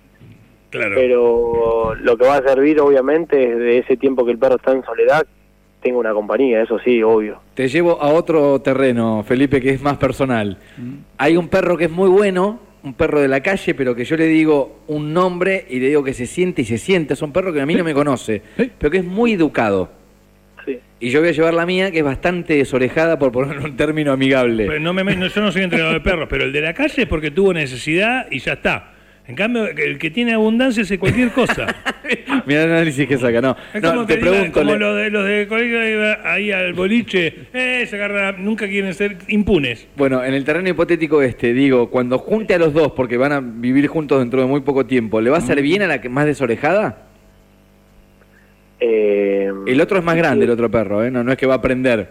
Claro. 0.70 0.94
Pero 0.96 1.94
lo 1.94 2.16
que 2.16 2.26
va 2.26 2.36
a 2.36 2.42
servir, 2.42 2.80
obviamente, 2.80 3.52
es 3.52 3.58
de 3.58 3.78
ese 3.78 3.96
tiempo 3.96 4.24
que 4.24 4.32
el 4.32 4.38
perro 4.38 4.56
está 4.56 4.72
en 4.72 4.84
soledad, 4.84 5.26
tenga 5.82 5.98
una 5.98 6.12
compañía, 6.12 6.62
eso 6.62 6.78
sí, 6.80 7.02
obvio. 7.02 7.40
Te 7.54 7.68
llevo 7.68 8.00
a 8.02 8.08
otro 8.08 8.60
terreno, 8.60 9.22
Felipe, 9.26 9.60
que 9.60 9.70
es 9.70 9.82
más 9.82 9.96
personal. 9.96 10.58
Hay 11.16 11.36
un 11.36 11.48
perro 11.48 11.76
que 11.76 11.84
es 11.84 11.90
muy 11.90 12.08
bueno, 12.08 12.60
un 12.82 12.94
perro 12.94 13.20
de 13.20 13.28
la 13.28 13.42
calle, 13.42 13.74
pero 13.74 13.94
que 13.94 14.04
yo 14.04 14.16
le 14.16 14.26
digo 14.26 14.80
un 14.88 15.12
nombre 15.12 15.66
y 15.68 15.80
le 15.80 15.88
digo 15.88 16.04
que 16.04 16.14
se 16.14 16.26
siente 16.26 16.62
y 16.62 16.64
se 16.64 16.78
siente. 16.78 17.14
Es 17.14 17.22
un 17.22 17.32
perro 17.32 17.52
que 17.52 17.60
a 17.60 17.66
mí 17.66 17.74
no 17.74 17.84
me 17.84 17.94
conoce, 17.94 18.42
pero 18.78 18.90
que 18.90 18.98
es 18.98 19.04
muy 19.04 19.32
educado. 19.32 19.90
Sí. 20.68 20.78
Y 21.00 21.10
yo 21.10 21.20
voy 21.20 21.28
a 21.28 21.32
llevar 21.32 21.54
la 21.54 21.64
mía, 21.64 21.90
que 21.90 21.98
es 21.98 22.04
bastante 22.04 22.54
desorejada, 22.54 23.18
por 23.18 23.32
poner 23.32 23.58
un 23.58 23.76
término 23.76 24.12
amigable. 24.12 24.66
Pero 24.66 24.80
no 24.80 24.92
me, 24.92 25.02
no, 25.04 25.26
yo 25.26 25.40
no 25.40 25.50
soy 25.52 25.62
entrenador 25.62 25.94
de 25.94 26.00
perros, 26.00 26.26
pero 26.28 26.44
el 26.44 26.52
de 26.52 26.60
la 26.60 26.74
calle 26.74 27.02
es 27.02 27.08
porque 27.08 27.30
tuvo 27.30 27.52
necesidad 27.54 28.26
y 28.30 28.38
ya 28.40 28.54
está. 28.54 28.92
En 29.28 29.34
cambio, 29.36 29.66
el 29.68 29.98
que 29.98 30.10
tiene 30.10 30.32
abundancia 30.32 30.82
hace 30.82 30.98
cualquier 30.98 31.30
cosa. 31.32 31.66
Mira 32.46 32.64
el 32.64 32.70
análisis 32.72 33.06
que 33.06 33.18
saca, 33.18 33.42
no. 33.42 33.54
Es 33.74 33.82
No, 33.82 33.90
como 33.90 34.06
te 34.06 34.14
que 34.14 34.20
digan, 34.20 34.32
pregunto. 34.52 34.60
como 34.60 34.72
le- 34.72 34.78
los 34.78 34.96
de 34.96 35.10
los 35.10 35.26
de 35.26 35.46
colegio 35.46 35.86
iba 35.86 36.18
ahí 36.32 36.50
al 36.50 36.72
boliche, 36.72 37.34
eh, 37.52 37.84
se 37.86 37.96
agarra, 37.96 38.32
nunca 38.32 38.66
quieren 38.66 38.94
ser 38.94 39.18
impunes. 39.28 39.86
Bueno, 39.96 40.24
en 40.24 40.32
el 40.32 40.44
terreno 40.44 40.70
hipotético 40.70 41.20
este, 41.20 41.52
digo, 41.52 41.90
cuando 41.90 42.16
junte 42.18 42.54
a 42.54 42.58
los 42.58 42.72
dos, 42.72 42.92
porque 42.92 43.18
van 43.18 43.32
a 43.32 43.40
vivir 43.40 43.86
juntos 43.88 44.18
dentro 44.18 44.40
de 44.40 44.46
muy 44.46 44.62
poco 44.62 44.86
tiempo, 44.86 45.20
¿le 45.20 45.28
va 45.28 45.36
a 45.36 45.40
hacer 45.40 45.60
bien 45.60 45.82
a 45.82 45.86
la 45.88 46.00
que 46.00 46.08
más 46.08 46.24
desorejada? 46.24 47.07
Eh, 48.80 49.50
El 49.66 49.80
otro 49.80 49.98
es 49.98 50.04
más 50.04 50.16
grande, 50.16 50.44
el 50.44 50.50
otro 50.50 50.70
perro, 50.70 51.02
¿eh? 51.04 51.10
no, 51.10 51.24
no 51.24 51.32
es 51.32 51.38
que 51.38 51.46
va 51.46 51.54
a 51.54 51.58
aprender. 51.58 52.08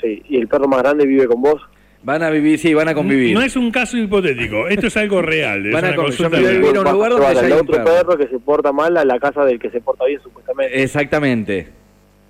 Sí, 0.00 0.22
y 0.28 0.36
el 0.38 0.48
perro 0.48 0.68
más 0.68 0.82
grande 0.82 1.06
vive 1.06 1.26
con 1.26 1.40
vos. 1.40 1.60
Van 2.04 2.22
a 2.24 2.30
vivir, 2.30 2.58
sí, 2.58 2.74
van 2.74 2.88
a 2.88 2.94
convivir. 2.94 3.32
No 3.32 3.42
es 3.42 3.54
un 3.56 3.70
caso 3.70 3.96
hipotético, 3.96 4.66
esto 4.66 4.88
es 4.88 4.96
algo 4.96 5.22
real. 5.22 5.64
Es 5.66 5.72
Van 5.72 5.84
a 5.84 5.88
una 5.88 5.96
con- 5.96 6.04
consulta 6.06 6.36
yo 6.36 6.36
me 6.36 6.38
voy 6.42 6.46
a 6.46 6.50
real. 6.50 6.62
vivir 6.62 6.76
a 6.76 6.80
un 6.80 6.92
lugar 6.96 7.10
donde 7.12 7.24
ya 7.26 7.30
al 7.30 7.44
hay 7.46 7.52
un 7.52 7.58
otro 7.60 7.72
perro. 7.72 7.84
perro 7.84 8.18
que 8.18 8.26
se 8.28 8.38
porta 8.40 8.72
mal 8.72 8.96
a 8.96 9.04
la 9.04 9.20
casa 9.20 9.44
del 9.44 9.58
que 9.60 9.70
se 9.70 9.80
porta 9.80 10.04
bien, 10.06 10.20
supuestamente. 10.20 10.82
Exactamente. 10.82 11.68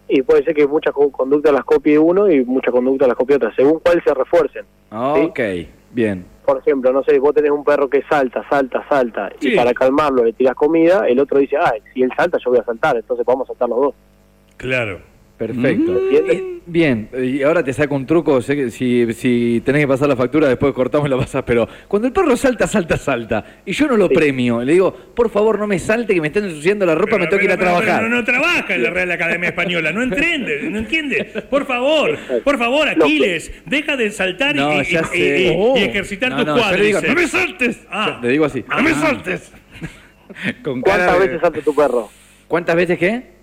Y 0.09 0.21
puede 0.21 0.45
ser 0.45 0.55
que 0.55 0.67
muchas 0.67 0.93
co- 0.93 1.11
conductas 1.11 1.55
las 1.55 1.65
copie 1.65 1.99
uno 1.99 2.31
y 2.31 2.45
muchas 2.45 2.71
conductas 2.71 3.09
las 3.09 3.17
copie 3.17 3.37
otra, 3.37 3.55
según 3.57 3.81
cuál 3.83 4.03
se 4.05 4.13
refuercen. 4.13 4.65
Ok, 4.91 5.41
bien. 5.93 6.27
Por 6.45 6.59
ejemplo, 6.59 6.93
no 6.93 7.03
sé, 7.05 7.19
vos 7.19 7.35
tenés 7.35 7.51
un 7.53 7.63
perro 7.65 7.89
que 7.89 8.03
salta, 8.03 8.45
salta, 8.49 8.85
salta, 8.89 9.31
Sí. 9.39 9.53
y 9.53 9.57
para 9.57 9.73
calmarlo 9.73 10.25
le 10.25 10.33
tirás 10.33 10.55
comida, 10.57 11.07
el 11.07 11.19
otro 11.21 11.39
dice, 11.39 11.57
ah, 11.57 11.73
si 11.95 12.03
él 12.03 12.11
salta 12.17 12.39
yo 12.45 12.51
voy 12.51 12.59
a 12.61 12.65
saltar, 12.65 12.97
entonces 12.97 13.25
vamos 13.25 13.49
a 13.49 13.53
saltar 13.53 13.69
los 13.69 13.81
dos. 13.81 13.95
Claro. 14.57 15.01
Perfecto. 15.47 15.99
¿Entiendes? 15.99 16.37
Eh, 16.37 16.49
Bien, 16.65 17.09
y 17.21 17.43
ahora 17.43 17.65
te 17.65 17.73
saco 17.73 17.97
un 17.97 18.07
truco, 18.07 18.41
sé 18.41 18.55
que 18.55 18.71
si, 18.71 19.13
si 19.15 19.61
tenés 19.65 19.81
que 19.83 19.89
pasar 19.89 20.09
la 20.09 20.15
factura, 20.15 20.47
después 20.49 20.73
cortamos 20.73 21.09
y 21.09 21.11
la 21.11 21.17
pasas, 21.19 21.43
pero 21.45 21.69
cuando 21.89 22.07
el 22.07 22.15
perro 22.15 22.37
salta, 22.37 22.69
salta, 22.69 22.97
salta, 22.97 23.45
y 23.67 23.73
yo 23.73 23.89
no 23.89 23.97
lo 23.97 24.07
Sí. 24.07 24.15
premio, 24.15 24.63
le 24.63 24.75
digo, 24.75 24.93
por 24.95 25.29
favor 25.29 25.59
no 25.59 25.67
me 25.67 25.81
salte, 25.81 26.15
que 26.15 26.21
me 26.21 26.29
están 26.29 26.45
ensuciando 26.45 26.87
la 26.87 26.95
ropa, 26.95 27.19
me 27.19 27.27
tengo 27.27 27.41
que 27.41 27.47
ir 27.47 27.51
a 27.51 27.57
trabajar. 27.57 28.03
pero 28.05 28.09
no, 28.15 28.23
trabaja 28.25 28.77
en 28.77 28.83
la 28.85 28.91
Real 28.91 29.11
Academia 29.11 29.49
Española, 29.49 29.91
no 29.91 30.05
entiende, 30.05 30.61
no 30.71 30.79
entiende. 30.79 31.25
Por 31.51 31.67
favor, 31.67 32.17
por 32.45 32.57
favor, 32.59 32.89
Aquiles, 32.89 33.53
deja 33.67 33.97
de 33.97 34.11
saltar 34.13 34.55
y- 34.55 34.59
No, 34.61 34.75
y, 34.75 34.81
y- 34.83 34.85
sé. 34.85 35.03
y- 35.15 35.49
y 35.49 35.55
Oh. 35.59 35.77
ejercitar 35.77 36.31
No, 36.31 36.37
tus 36.39 36.47
no, 36.47 36.57
cuádriceps. 36.59 37.09
"No 37.09 37.15
me 37.15 37.27
saltes". 37.27 37.81
Ah. 37.91 38.21
Le 38.23 38.29
digo 38.29 38.45
así, 38.45 38.65
no 38.69 38.83
me 38.85 38.95
saltes. 38.95 39.51
Con 40.63 40.81
¿Cuántas 40.81 41.07
cara 41.09 41.19
de- 41.19 41.27
veces 41.27 41.41
salta 41.41 41.61
tu 41.61 41.75
perro? 41.75 42.09
¿Cuántas 42.47 42.77
veces 42.77 42.99
qué? 43.01 43.42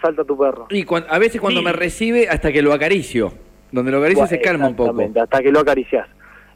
Salta 0.00 0.24
tu 0.24 0.36
perro. 0.38 0.66
Y 0.70 0.84
cuan- 0.84 1.04
a 1.08 1.18
veces 1.18 1.40
cuando 1.40 1.60
Sí. 1.60 1.64
me 1.66 1.72
recibe, 1.72 2.28
hasta 2.28 2.52
que 2.52 2.62
lo 2.62 2.72
acaricio. 2.72 3.32
Donde 3.72 3.90
lo 3.92 3.98
acaricio 3.98 4.26
se 4.26 4.40
calma 4.40 4.68
un 4.68 4.76
poco. 4.76 5.00
Hasta 5.20 5.42
que 5.42 5.52
lo 5.52 5.60
acariciás. 5.60 6.08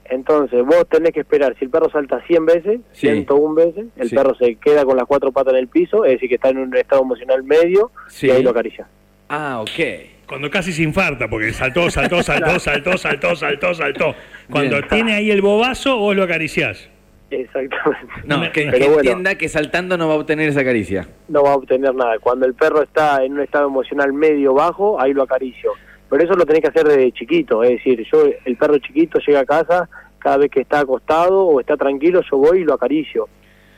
Entonces, 0.06 0.62
vos 0.64 0.86
tenés 0.90 1.12
que 1.12 1.20
esperar, 1.20 1.54
si 1.58 1.64
el 1.64 1.70
perro 1.70 1.88
salta 1.90 2.20
100 2.26 2.44
veces, 2.44 2.80
Sí. 2.92 3.06
101 3.08 3.54
veces, 3.54 3.86
el 3.96 4.08
Sí. 4.10 4.14
perro 4.14 4.34
se 4.34 4.56
queda 4.56 4.84
con 4.84 4.96
las 4.96 5.06
cuatro 5.06 5.32
patas 5.32 5.54
en 5.54 5.60
el 5.60 5.68
piso, 5.68 6.04
es 6.04 6.12
decir, 6.12 6.28
que 6.28 6.34
está 6.34 6.50
en 6.50 6.58
un 6.58 6.76
estado 6.76 7.02
emocional 7.02 7.42
medio, 7.42 7.90
Sí. 8.08 8.26
y 8.26 8.30
ahí 8.30 8.42
lo 8.42 8.50
acaricia. 8.50 8.86
Ah, 9.28 9.60
ok. 9.62 10.10
Cuando 10.26 10.50
casi 10.50 10.72
se 10.72 10.82
infarta, 10.82 11.28
porque 11.28 11.52
saltó, 11.52 11.90
saltó, 11.90 12.22
saltó, 12.22 12.58
saltó, 12.58 12.98
saltó, 12.98 13.34
saltó, 13.36 13.74
saltó. 13.74 14.14
Cuando 14.50 14.76
Bien. 14.76 14.88
tiene 14.88 15.14
ahí 15.14 15.30
el 15.30 15.40
bobazo, 15.40 15.96
vos 15.98 16.14
lo 16.14 16.22
acariciás. 16.24 16.90
Exactamente. 17.40 18.12
No, 18.24 18.40
que, 18.52 18.64
pero 18.66 18.72
que 18.72 18.84
bueno. 18.86 18.98
entienda 19.00 19.34
que 19.36 19.48
saltando 19.48 19.96
no 19.96 20.08
va 20.08 20.14
a 20.14 20.16
obtener 20.18 20.48
esa 20.48 20.64
caricia. 20.64 21.08
no 21.28 21.42
va 21.42 21.52
a 21.52 21.56
obtener 21.56 21.94
nada. 21.94 22.18
Cuando 22.18 22.46
el 22.46 22.54
perro 22.54 22.82
está 22.82 23.24
en 23.24 23.32
un 23.34 23.40
estado 23.40 23.66
emocional 23.68 24.12
medio 24.12 24.54
bajo, 24.54 25.00
ahí 25.00 25.12
lo 25.12 25.22
acaricio. 25.22 25.72
Pero 26.10 26.22
eso 26.24 26.34
lo 26.34 26.46
tenés 26.46 26.62
que 26.62 26.68
hacer 26.68 26.86
desde 26.86 27.10
chiquito, 27.12 27.64
es 27.64 27.70
decir, 27.70 28.06
yo 28.12 28.24
el 28.44 28.56
perro 28.56 28.78
chiquito 28.78 29.18
llega 29.26 29.40
a 29.40 29.44
casa, 29.44 29.88
cada 30.18 30.36
vez 30.36 30.50
que 30.50 30.60
está 30.60 30.80
acostado 30.80 31.44
o 31.46 31.60
está 31.60 31.76
tranquilo, 31.76 32.20
yo 32.30 32.38
voy 32.38 32.60
y 32.60 32.64
lo 32.64 32.74
acaricio. 32.74 33.28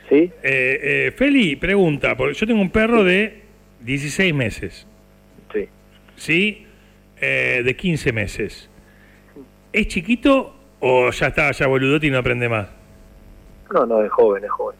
¿Sí? 0.09 0.31
Eh, 0.43 0.79
eh, 1.07 1.13
Feli, 1.15 1.55
pregunta, 1.55 2.15
porque 2.15 2.33
yo 2.35 2.45
tengo 2.47 2.61
un 2.61 2.69
perro 2.69 3.03
de 3.03 3.41
16 3.81 4.33
meses, 4.33 4.87
Sí. 5.53 5.67
¿sí? 6.15 6.65
Eh, 7.19 7.61
de 7.65 7.75
15 7.75 8.11
meses. 8.13 8.69
¿Es 9.73 9.87
chiquito 9.87 10.55
o 10.79 11.09
ya 11.11 11.27
está, 11.27 11.51
ya 11.51 11.67
boludote 11.67 12.07
y 12.07 12.11
no 12.11 12.19
aprende 12.19 12.47
más? 12.49 12.67
No, 13.73 13.85
no, 13.85 14.01
es 14.03 14.11
joven, 14.11 14.43
es 14.43 14.49
joven. 14.51 14.77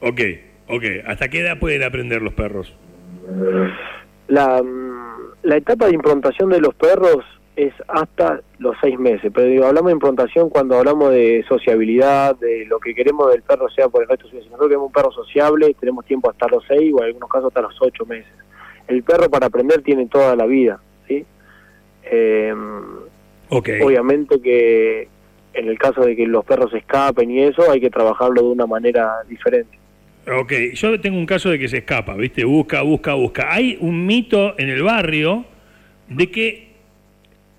Ok, 0.00 0.20
ok. 0.68 0.84
¿Hasta 1.06 1.28
qué 1.28 1.40
edad 1.40 1.58
pueden 1.58 1.82
aprender 1.82 2.22
los 2.22 2.34
perros? 2.34 2.74
La, 4.28 4.62
mm, 4.62 5.18
la 5.42 5.56
etapa 5.56 5.86
de 5.86 5.94
improntación 5.94 6.50
de 6.50 6.60
los 6.60 6.74
perros 6.74 7.24
es 7.56 7.72
hasta 7.88 8.40
los 8.60 8.76
seis 8.80 8.98
meses, 8.98 9.32
pero 9.34 9.48
digo, 9.48 9.66
hablamos 9.66 9.88
de 9.88 9.94
improntación 9.94 10.48
cuando 10.48 10.78
hablamos 10.78 11.10
de 11.10 11.44
sociabilidad, 11.48 12.36
de 12.36 12.64
lo 12.66 12.78
que 12.78 12.94
queremos 12.94 13.32
del 13.32 13.42
perro 13.42 13.68
sea 13.70 13.88
por 13.88 14.02
el 14.02 14.08
resto 14.08 14.24
de 14.26 14.30
su 14.30 14.36
vida. 14.36 14.44
Si 14.44 14.50
nosotros 14.50 14.68
queremos 14.68 14.86
un 14.86 14.92
perro 14.92 15.10
sociable, 15.10 15.74
tenemos 15.80 16.04
tiempo 16.04 16.30
hasta 16.30 16.46
los 16.48 16.64
seis 16.68 16.92
o 16.94 16.98
en 17.00 17.06
algunos 17.06 17.28
casos 17.28 17.48
hasta 17.48 17.62
los 17.62 17.76
ocho 17.80 18.06
meses. 18.06 18.32
El 18.86 19.02
perro 19.02 19.28
para 19.28 19.46
aprender 19.46 19.82
tiene 19.82 20.06
toda 20.06 20.36
la 20.36 20.46
vida, 20.46 20.80
¿sí? 21.08 21.26
Eh, 22.04 22.54
Ok. 23.50 23.68
obviamente 23.82 24.40
que 24.40 25.08
en 25.58 25.68
el 25.68 25.78
caso 25.78 26.02
de 26.02 26.14
que 26.16 26.26
los 26.26 26.44
perros 26.44 26.72
escapen 26.74 27.30
y 27.30 27.42
eso, 27.42 27.70
hay 27.70 27.80
que 27.80 27.90
trabajarlo 27.90 28.42
de 28.42 28.48
una 28.48 28.66
manera 28.66 29.08
diferente. 29.28 29.76
Ok, 30.30 30.52
yo 30.74 31.00
tengo 31.00 31.16
un 31.18 31.26
caso 31.26 31.48
de 31.50 31.58
que 31.58 31.68
se 31.68 31.78
escapa, 31.78 32.14
¿viste? 32.14 32.44
Busca, 32.44 32.82
busca, 32.82 33.14
busca. 33.14 33.52
Hay 33.52 33.78
un 33.80 34.04
mito 34.06 34.54
en 34.58 34.68
el 34.68 34.82
barrio 34.82 35.44
de 36.08 36.30
que 36.30 36.68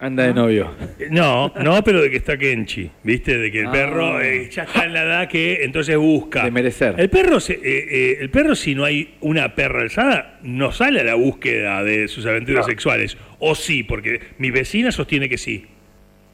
Anda 0.02 0.24
de 0.28 0.34
novio. 0.34 0.72
No, 1.12 1.52
no, 1.62 1.84
pero 1.84 2.02
de 2.02 2.10
que 2.10 2.16
está 2.16 2.38
Kenchi, 2.38 2.90
¿viste? 3.04 3.38
De 3.38 3.52
que 3.52 3.60
el 3.60 3.66
Ah. 3.68 3.72
perro 3.74 4.22
eh, 4.22 4.48
ya 4.50 4.64
está 4.64 4.86
en 4.86 4.94
la 4.94 5.04
edad 5.04 5.28
que 5.28 5.62
entonces 5.66 5.98
busca. 5.98 6.46
De 6.46 6.52
merecer. 6.52 6.96
El 6.98 7.10
perro, 7.10 7.42
se- 7.42 7.56
eh, 7.56 7.60
eh, 7.66 8.18
el 8.22 8.30
perro 8.30 8.56
si 8.56 8.76
no 8.76 8.86
hay 8.86 9.16
una 9.20 9.56
perra 9.56 9.82
alzada, 9.82 10.40
no 10.42 10.72
sale 10.72 11.02
a 11.02 11.04
la 11.04 11.16
búsqueda 11.16 11.84
de 11.84 12.08
sus 12.08 12.26
aventuras 12.26 12.66
No. 12.66 12.70
sexuales. 12.72 13.18
O 13.40 13.56
sí, 13.56 13.84
porque 13.84 14.22
mi 14.38 14.52
vecina 14.52 14.94
sostiene 14.94 15.28
que 15.28 15.38
sí. 15.38 15.66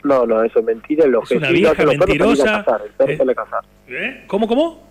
No, 0.06 0.26
no, 0.26 0.44
eso 0.44 0.60
es 0.60 0.66
mentira. 0.66 1.06
Lo 1.08 1.24
Es 1.24 1.30
que 1.30 1.38
una 1.38 1.48
sí 1.48 1.54
vieja 1.54 1.84
los 1.84 1.98
mentirosa. 1.98 2.64
cazar, 2.64 2.82
el 2.86 2.92
perro 2.92 3.12
Eh. 3.12 3.18
sale 3.18 3.32
a 3.32 3.36
cazar. 3.36 3.64
¿Eh? 3.88 4.24
¿Cómo, 4.28 4.48
cómo? 4.48 4.88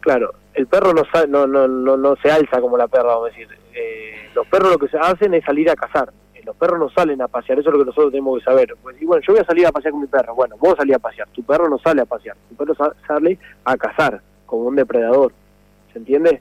Claro, 0.00 0.32
el 0.54 0.66
perro 0.66 0.92
no, 0.94 1.04
no, 1.28 1.46
no, 1.46 1.68
no, 1.68 1.96
no 1.96 2.16
se 2.16 2.30
alza 2.30 2.60
como 2.60 2.76
la 2.76 2.88
perra, 2.88 3.04
vamos 3.14 3.26
a 3.28 3.30
decir. 3.30 3.48
Eh, 3.74 4.28
los 4.34 4.46
perros 4.48 4.70
lo 4.72 4.78
que 4.78 4.88
se 4.88 4.98
hacen 4.98 5.34
es 5.34 5.44
salir 5.44 5.70
a 5.70 5.76
cazar. 5.76 6.10
Eh, 6.34 6.40
Los 6.44 6.56
perros 6.56 6.78
no 6.78 6.88
salen 6.90 7.20
a 7.22 7.28
pasear, 7.28 7.58
eso 7.58 7.68
es 7.68 7.72
lo 7.74 7.78
que 7.80 7.86
nosotros 7.86 8.10
tenemos 8.10 8.38
que 8.38 8.44
saber. 8.44 8.74
Pues, 8.82 9.00
y 9.00 9.04
bueno, 9.04 9.22
yo 9.26 9.32
voy 9.34 9.42
a 9.42 9.46
salir 9.46 9.66
a 9.66 9.70
pasear 9.72 9.92
con 9.92 10.00
mi 10.00 10.06
perro. 10.08 10.34
Bueno, 10.34 10.56
vos 10.58 10.74
salís 10.76 10.96
a 10.96 10.98
pasear, 10.98 11.28
tu 11.28 11.42
perro 11.44 11.68
no 11.68 11.78
sale 11.78 12.00
a 12.02 12.06
pasear, 12.06 12.36
tu 12.48 12.56
perro 12.56 12.74
sa- 12.74 12.94
sale 13.06 13.38
a 13.64 13.76
cazar, 13.76 14.20
como 14.46 14.62
un 14.64 14.76
depredador. 14.76 15.32
¿Se 15.92 15.98
entiende? 15.98 16.40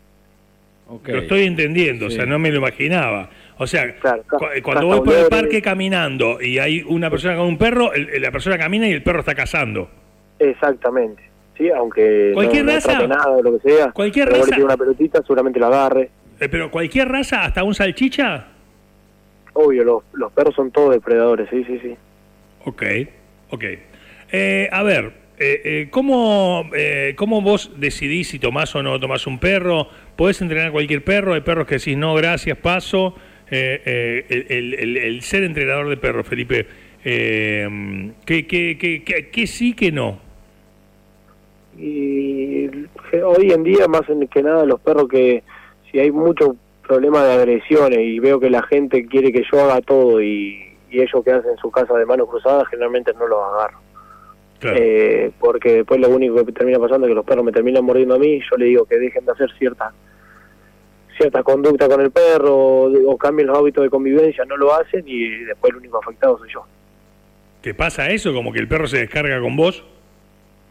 Lo 1.06 1.20
estoy 1.20 1.44
entendiendo, 1.46 2.08
Sí. 2.10 2.14
o 2.14 2.18
sea, 2.18 2.26
no 2.26 2.40
me 2.40 2.52
lo 2.52 2.58
imaginaba. 2.58 3.30
O 3.58 3.68
sea, 3.68 3.94
Claro, 4.00 4.24
cuando 4.64 4.88
voy 4.88 5.02
por 5.02 5.14
el 5.16 5.28
parque 5.28 5.62
caminando 5.62 6.42
y 6.42 6.58
hay 6.60 6.82
una 6.88 7.10
persona 7.10 7.36
con 7.36 7.46
un 7.48 7.58
perro, 7.58 7.94
el- 7.94 8.22
la 8.22 8.32
persona 8.32 8.58
camina 8.58 8.88
y 8.88 8.92
el 8.92 9.04
perro 9.04 9.20
está 9.20 9.36
cazando. 9.36 9.90
Exactamente. 10.40 11.24
Sí, 11.58 11.70
aunque 11.70 12.32
¿Cualquier 12.34 12.66
no, 12.66 12.72
raza? 12.74 12.94
atrape 12.94 13.08
nada 13.08 13.30
o 13.30 13.44
lo 13.44 13.60
que 13.60 13.70
sea. 13.70 13.92
¿Cualquier 13.92 14.30
raza? 14.30 14.56
una 14.64 14.78
pelotita, 14.78 15.22
seguramente 15.22 15.60
lo 15.60 15.68
agarre. 15.68 16.10
Eh, 16.40 16.50
pero 16.50 16.72
cualquier 16.72 17.08
raza, 17.08 17.44
hasta 17.44 17.64
un 17.64 17.76
salchicha. 17.76 18.48
Obvio, 19.54 19.84
los, 19.84 20.04
los 20.14 20.32
perros 20.32 20.56
son 20.56 20.72
todos 20.72 20.92
depredadores, 20.94 21.48
sí, 21.52 21.64
sí, 21.66 21.78
sí. 21.84 21.96
Ok, 22.66 22.84
ok. 23.52 23.64
Eh, 24.32 24.70
a 24.72 24.82
ver, 24.82 25.12
eh, 25.38 25.62
eh, 25.64 25.88
¿cómo, 25.92 26.70
eh, 26.74 27.14
¿cómo 27.18 27.42
vos 27.42 27.72
decidís 27.78 28.30
si 28.30 28.40
tomás 28.40 28.74
o 28.76 28.82
no 28.82 29.00
tomás 29.00 29.28
un 29.28 29.38
perro? 29.40 29.88
¿Podés 30.16 30.42
entrenar 30.42 30.72
cualquier 30.72 31.04
perro? 31.04 31.34
Hay 31.34 31.42
perros 31.42 31.68
que 31.68 31.76
decís, 31.76 31.98
no, 31.98 32.16
gracias, 32.16 32.58
paso. 32.58 33.16
Eh, 33.54 33.82
eh, 33.86 34.46
el, 34.50 34.74
el- 34.76 34.98
el- 34.98 35.22
ser 35.22 35.44
entrenador 35.44 35.90
de 35.90 35.98
perros, 35.98 36.26
Felipe, 36.26 36.66
eh, 37.04 38.12
¿qué, 38.26 38.48
qué, 38.48 38.78
qué, 38.80 39.04
qué- 39.04 39.30
qué 39.30 39.46
sí, 39.48 39.74
que 39.74 39.92
no? 39.92 40.20
Y 41.78 42.68
que 43.10 43.24
hoy 43.24 43.52
en 43.52 43.64
día, 43.64 43.88
más 43.88 44.02
que 44.30 44.44
nada, 44.44 44.66
los 44.66 44.80
perros 44.80 45.08
que 45.10 45.44
si 45.92 46.00
hay 46.00 46.12
mucho 46.12 46.56
problema 46.88 47.24
de 47.24 47.34
agresiones 47.34 48.00
y 48.00 48.20
veo 48.20 48.40
que 48.40 48.50
la 48.50 48.62
gente 48.64 49.06
quiere 49.06 49.32
que 49.32 49.44
yo 49.52 49.62
haga 49.62 49.82
todo 49.82 50.22
y, 50.22 50.62
y 50.90 51.02
ellos 51.02 51.24
que 51.24 51.32
hacen 51.32 51.58
su 51.62 51.72
casa 51.72 51.94
de 51.98 52.06
manos 52.06 52.30
cruzadas, 52.30 52.68
generalmente 52.70 53.14
no 53.14 53.28
los 53.28 53.40
agarro. 53.54 53.80
Claro. 54.60 54.78
Eh, 54.80 55.32
porque 55.40 55.74
después 55.78 56.00
lo 56.00 56.10
único 56.10 56.46
que 56.46 56.52
termina 56.52 56.78
pasando 56.80 57.08
es 57.08 57.12
que 57.12 57.16
los 57.16 57.26
perros 57.26 57.44
me 57.44 57.52
terminan 57.52 57.84
mordiendo 57.84 58.16
a 58.16 58.20
mí, 58.20 58.40
yo 58.50 58.58
le 58.58 58.66
digo 58.66 58.86
que 58.86 58.98
dejen 59.00 59.26
de 59.26 59.32
hacer 59.32 59.50
cierta 59.58 59.92
cierta 61.18 61.44
conducta 61.44 61.88
con 61.88 62.02
el 62.02 62.12
perro 62.12 62.56
o, 62.56 63.12
o 63.12 63.18
cambien 63.18 63.48
los 63.48 63.58
hábitos 63.58 63.84
de 63.84 63.90
convivencia, 63.90 64.46
no 64.46 64.58
lo 64.58 64.74
hacen 64.74 65.04
y 65.06 65.28
después 65.46 65.72
el 65.72 65.78
único 65.78 66.00
afectado 66.00 66.38
soy 66.38 66.50
yo. 66.54 66.64
¿Te 67.62 67.74
pasa 67.74 68.10
eso? 68.10 68.34
Como 68.34 68.52
que 68.52 68.60
el 68.60 68.68
perro 68.68 68.88
se 68.88 68.98
descarga 68.98 69.40
con 69.40 69.56
vos. 69.56 69.84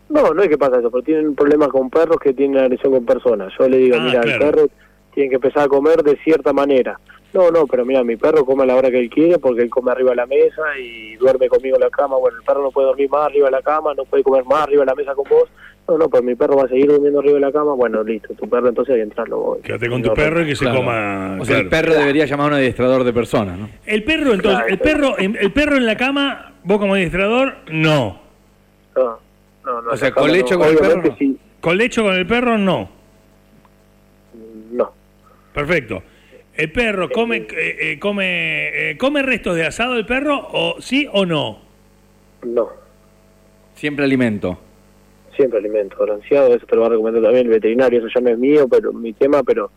No, 0.09 0.35
no 0.35 0.43
es 0.43 0.49
que 0.49 0.59
pasa 0.59 0.79
eso, 0.81 0.91
pero 0.91 1.05
tienen 1.05 1.35
problemas 1.37 1.69
con 1.69 1.89
perros 1.89 2.17
que 2.21 2.33
tienen 2.35 2.59
agresión 2.59 2.93
con 2.93 3.07
personas. 3.07 3.53
Yo 3.59 3.69
le 3.69 3.77
digo, 3.79 3.97
Ah, 3.99 4.05
mira, 4.05 4.21
claro. 4.23 4.45
el 4.45 4.51
perro 4.51 4.69
tiene 5.15 5.29
que 5.29 5.37
empezar 5.37 5.65
a 5.65 5.69
comer 5.69 6.03
de 6.03 6.17
cierta 6.17 6.53
manera. 6.53 6.99
No, 7.33 7.49
no, 7.53 7.65
pero 7.69 7.85
mira, 7.85 8.03
mi 8.03 8.17
perro 8.17 8.45
come 8.45 8.65
a 8.65 8.67
la 8.67 8.75
hora 8.75 8.91
que 8.91 8.99
él 8.99 9.09
quiere 9.09 9.39
porque 9.39 9.63
él 9.63 9.71
come 9.71 9.93
arriba 9.93 10.11
de 10.11 10.17
la 10.17 10.27
mesa 10.27 10.63
y 10.83 11.15
duerme 11.15 11.49
conmigo 11.49 11.77
en 11.77 11.83
la 11.83 11.91
cama. 11.91 12.17
Bueno, 12.17 12.39
el 12.39 12.43
perro 12.45 12.61
no 12.61 12.73
puede 12.73 12.89
dormir 12.89 13.09
más 13.09 13.27
arriba 13.27 13.47
de 13.47 13.53
la 13.53 13.63
cama, 13.63 13.95
no 13.95 14.05
puede 14.05 14.25
comer 14.25 14.45
más 14.47 14.63
arriba 14.65 14.81
de 14.83 14.87
la 14.87 14.95
mesa 14.97 15.15
con 15.15 15.29
vos. 15.31 15.49
No, 15.91 15.99
no, 15.99 16.09
pues 16.09 16.23
mi 16.23 16.37
perro 16.37 16.57
va 16.57 16.65
a 16.65 16.69
seguir 16.69 16.87
durmiendo 16.87 17.19
arriba 17.19 17.35
de 17.35 17.41
la 17.41 17.51
cama. 17.51 17.75
Bueno, 17.75 18.05
listo, 18.05 18.33
tu 18.35 18.49
perro 18.49 18.69
entonces 18.69 18.93
hay 18.95 19.01
que 19.01 19.05
entrarlo 19.05 19.39
voy. 19.39 19.61
Quédate 19.61 19.89
con 19.89 20.01
tu 20.03 20.15
perro 20.15 20.43
y 20.43 20.47
que 20.47 20.55
se 20.55 20.65
Claro. 20.65 20.79
coma. 20.79 21.37
O 21.41 21.45
sea, 21.45 21.59
el 21.59 21.69
perro 21.69 21.95
debería 21.95 22.27
llamar 22.27 22.45
a 22.47 22.49
un 22.51 22.55
adiestrador 22.61 23.03
de 23.03 23.13
personas, 23.13 23.59
¿no? 23.59 23.69
El 23.87 24.05
perro, 24.05 24.33
entonces, 24.33 24.61
Claro. 24.61 24.69
el 24.73 24.79
perro, 24.79 25.19
en- 25.19 25.37
el 25.41 25.53
perro 25.53 25.77
en 25.77 25.87
la 25.87 25.97
cama, 25.97 26.53
vos 26.63 26.79
como 26.79 26.95
administrador, 26.95 27.57
no. 27.73 28.21
No, 28.95 29.19
no, 29.65 29.83
no, 29.83 29.91
O 29.91 29.97
sea, 29.97 30.13
colecho 30.13 30.55
no. 30.55 30.61
con 30.61 30.69
el 30.69 30.77
perro, 30.79 31.03
no. 31.03 31.17
sí, 31.17 31.37
Con 31.61 31.77
lecho 31.77 32.05
con 32.05 32.15
el 32.15 32.27
perro, 32.27 32.57
no. 32.57 32.89
no. 34.71 34.93
Perfecto. 35.53 36.05
¿El 36.55 36.71
perro 36.71 37.11
come, 37.11 37.39
eh, 37.39 37.47
eh, 37.81 37.99
come, 37.99 38.91
eh, 38.93 38.97
come 38.97 39.23
restos 39.23 39.57
de 39.57 39.67
asado 39.67 39.97
el 39.97 40.07
perro 40.07 40.39
o 40.53 40.77
sí 40.81 41.09
o 41.13 41.27
no? 41.27 41.59
No, 42.45 42.69
Siempre 43.75 44.05
alimento. 44.05 44.59
Siempre 45.41 45.59
alimento 45.59 45.97
balanceado, 45.99 46.55
eso 46.55 46.67
te 46.67 46.75
lo 46.77 46.83
va 46.83 46.89
a 46.89 46.91
recomendar 46.91 47.23
también 47.23 47.47
el 47.47 47.53
veterinario, 47.53 47.99
eso 48.01 48.09
ya 48.15 48.21
no 48.21 48.29
es 48.31 48.39
mío, 48.39 48.69
pero 48.69 48.93
mi 48.93 49.13
tema, 49.15 49.43
pero 49.43 49.71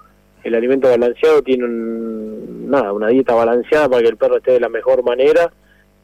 el 0.43 0.53
alimento 0.55 0.89
balanceado 0.89 1.41
tiene 1.41 1.63
un, 1.63 2.69
nada, 2.69 2.91
una 2.91 3.07
dieta 3.07 3.33
balanceada 3.33 3.87
para 3.87 4.01
que 4.01 4.09
el 4.09 4.17
perro 4.17 4.37
esté 4.37 4.51
de 4.51 4.59
la 4.59 4.67
mejor 4.69 5.03
manera 5.03 5.51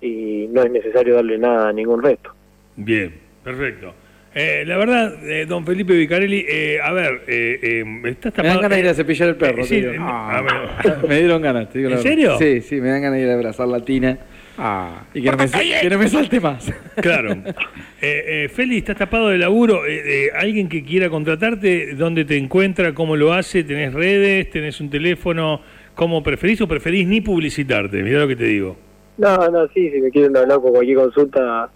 y 0.01 0.47
no 0.51 0.63
es 0.63 0.71
necesario 0.71 1.15
darle 1.15 1.37
nada, 1.37 1.73
ningún 1.73 2.01
resto. 2.01 2.31
Bien, 2.77 3.13
perfecto. 3.43 3.93
Eh, 4.33 4.63
la 4.65 4.77
verdad, 4.77 5.15
eh, 5.27 5.45
don 5.45 5.65
Felipe 5.65 5.91
Vicarelli, 5.93 6.45
eh, 6.47 6.79
a 6.81 6.93
ver, 6.93 7.23
eh, 7.27 7.59
eh, 7.61 7.83
estás 8.05 8.31
Me 8.37 8.43
dan 8.43 8.57
tapado- 8.57 8.61
ganas 8.61 8.77
de 8.77 8.83
ir 8.83 8.87
a 8.89 8.93
cepillar 8.93 9.27
el 9.29 9.35
perro. 9.35 9.57
Eh, 9.57 9.61
te 9.61 9.67
sí, 9.67 9.75
digo. 9.81 9.91
eh, 9.91 9.97
Ah, 9.99 10.37
a 10.37 10.41
ver. 10.41 10.97
me 11.09 11.17
dieron 11.19 11.41
ganas, 11.41 11.69
te 11.69 11.79
digo 11.79 11.89
¿En 11.89 11.97
serio? 11.97 12.37
Sí, 12.37 12.61
sí, 12.61 12.79
me 12.79 12.89
dan 12.89 13.01
ganas 13.01 13.17
de 13.17 13.25
ir 13.25 13.29
a 13.31 13.33
abrazar 13.33 13.67
la 13.67 13.83
tina. 13.83 14.19
Ah, 14.61 15.03
y 15.13 15.21
que 15.21 15.31
no, 15.31 15.37
me, 15.37 15.49
que 15.49 15.89
no 15.89 15.97
me 15.97 16.07
salte 16.09 16.39
más. 16.41 16.69
Claro. 17.01 17.31
Eh, 17.31 17.53
eh, 18.01 18.49
Feli, 18.49 18.79
estás 18.79 18.97
tapado 18.97 19.29
de 19.29 19.37
laburo. 19.37 19.85
Eh, 19.85 20.01
eh, 20.05 20.31
¿Alguien 20.35 20.67
que 20.67 20.83
quiera 20.83 21.09
contratarte, 21.09 21.95
dónde 21.95 22.25
te 22.25 22.35
encuentra, 22.35 22.93
cómo 22.93 23.15
lo 23.15 23.31
hace? 23.31 23.63
¿Tenés 23.63 23.93
redes? 23.93 24.49
¿Tenés 24.49 24.81
un 24.81 24.89
teléfono? 24.89 25.61
¿Cómo 25.95 26.21
preferís 26.21 26.59
o 26.59 26.67
preferís 26.67 27.07
ni 27.07 27.21
publicitarte? 27.21 28.03
Mirá 28.03 28.19
lo 28.19 28.27
que 28.27 28.35
te 28.35 28.43
digo. 28.43 28.75
No, 29.17 29.37
no, 29.49 29.65
sí, 29.69 29.89
si 29.91 30.01
me 30.01 30.11
quieren 30.11 30.35
hablar 30.35 30.59
con 30.59 30.71
cualquier 30.71 30.97
consulta, 30.97 31.69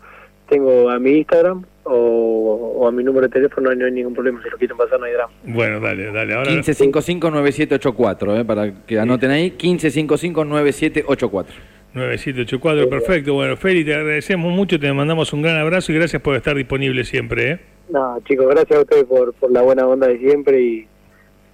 tengo 0.49 0.89
a 0.89 0.99
mi 0.99 1.11
Instagram 1.19 1.63
o, 1.85 2.75
o 2.79 2.87
a 2.87 2.91
mi 2.91 3.01
número 3.03 3.27
de 3.27 3.33
teléfono, 3.33 3.73
no 3.73 3.85
hay 3.85 3.91
ningún 3.93 4.13
problema, 4.13 4.41
si 4.43 4.49
lo 4.49 4.57
quieren 4.57 4.75
pasar 4.75 4.99
no 4.99 5.05
hay 5.05 5.13
drama. 5.13 5.31
Bueno, 5.45 5.79
dale, 5.79 6.11
dale. 6.11 6.33
Ahora 6.33 6.51
1555-9784, 6.51 8.41
eh, 8.41 8.45
para 8.45 8.73
que 8.85 8.99
anoten 8.99 9.31
ahí. 9.31 9.51
1555-9784. 9.57 11.45
9784, 11.93 12.89
perfecto. 12.89 13.33
Bueno, 13.33 13.55
Feli, 13.55 13.85
te 13.85 13.93
agradecemos 13.93 14.51
mucho, 14.51 14.79
te 14.79 14.91
mandamos 14.91 15.31
un 15.33 15.41
gran 15.41 15.57
abrazo 15.57 15.91
y 15.91 15.95
gracias 15.95 16.21
por 16.21 16.35
estar 16.35 16.55
disponible 16.55 17.03
siempre. 17.03 17.51
¿eh? 17.51 17.59
No, 17.89 18.19
chicos, 18.27 18.47
gracias 18.49 18.79
a 18.79 18.81
ustedes 18.81 19.03
por, 19.03 19.33
por 19.33 19.51
la 19.51 19.61
buena 19.61 19.85
onda 19.85 20.07
de 20.07 20.17
siempre 20.17 20.61
y, 20.61 20.87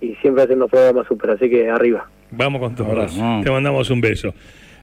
y 0.01 0.15
siempre 0.15 0.43
hacen 0.43 0.60
los 0.60 0.69
programas 0.69 1.08
súper, 1.08 1.31
así 1.31 1.50
que 1.50 1.69
arriba. 1.69 2.10
Vamos 2.31 2.62
con 2.62 2.75
todo. 2.75 2.88
Abrazo. 2.88 3.41
Te 3.43 3.51
mandamos 3.51 3.89
un 3.89 4.01
beso. 4.01 4.34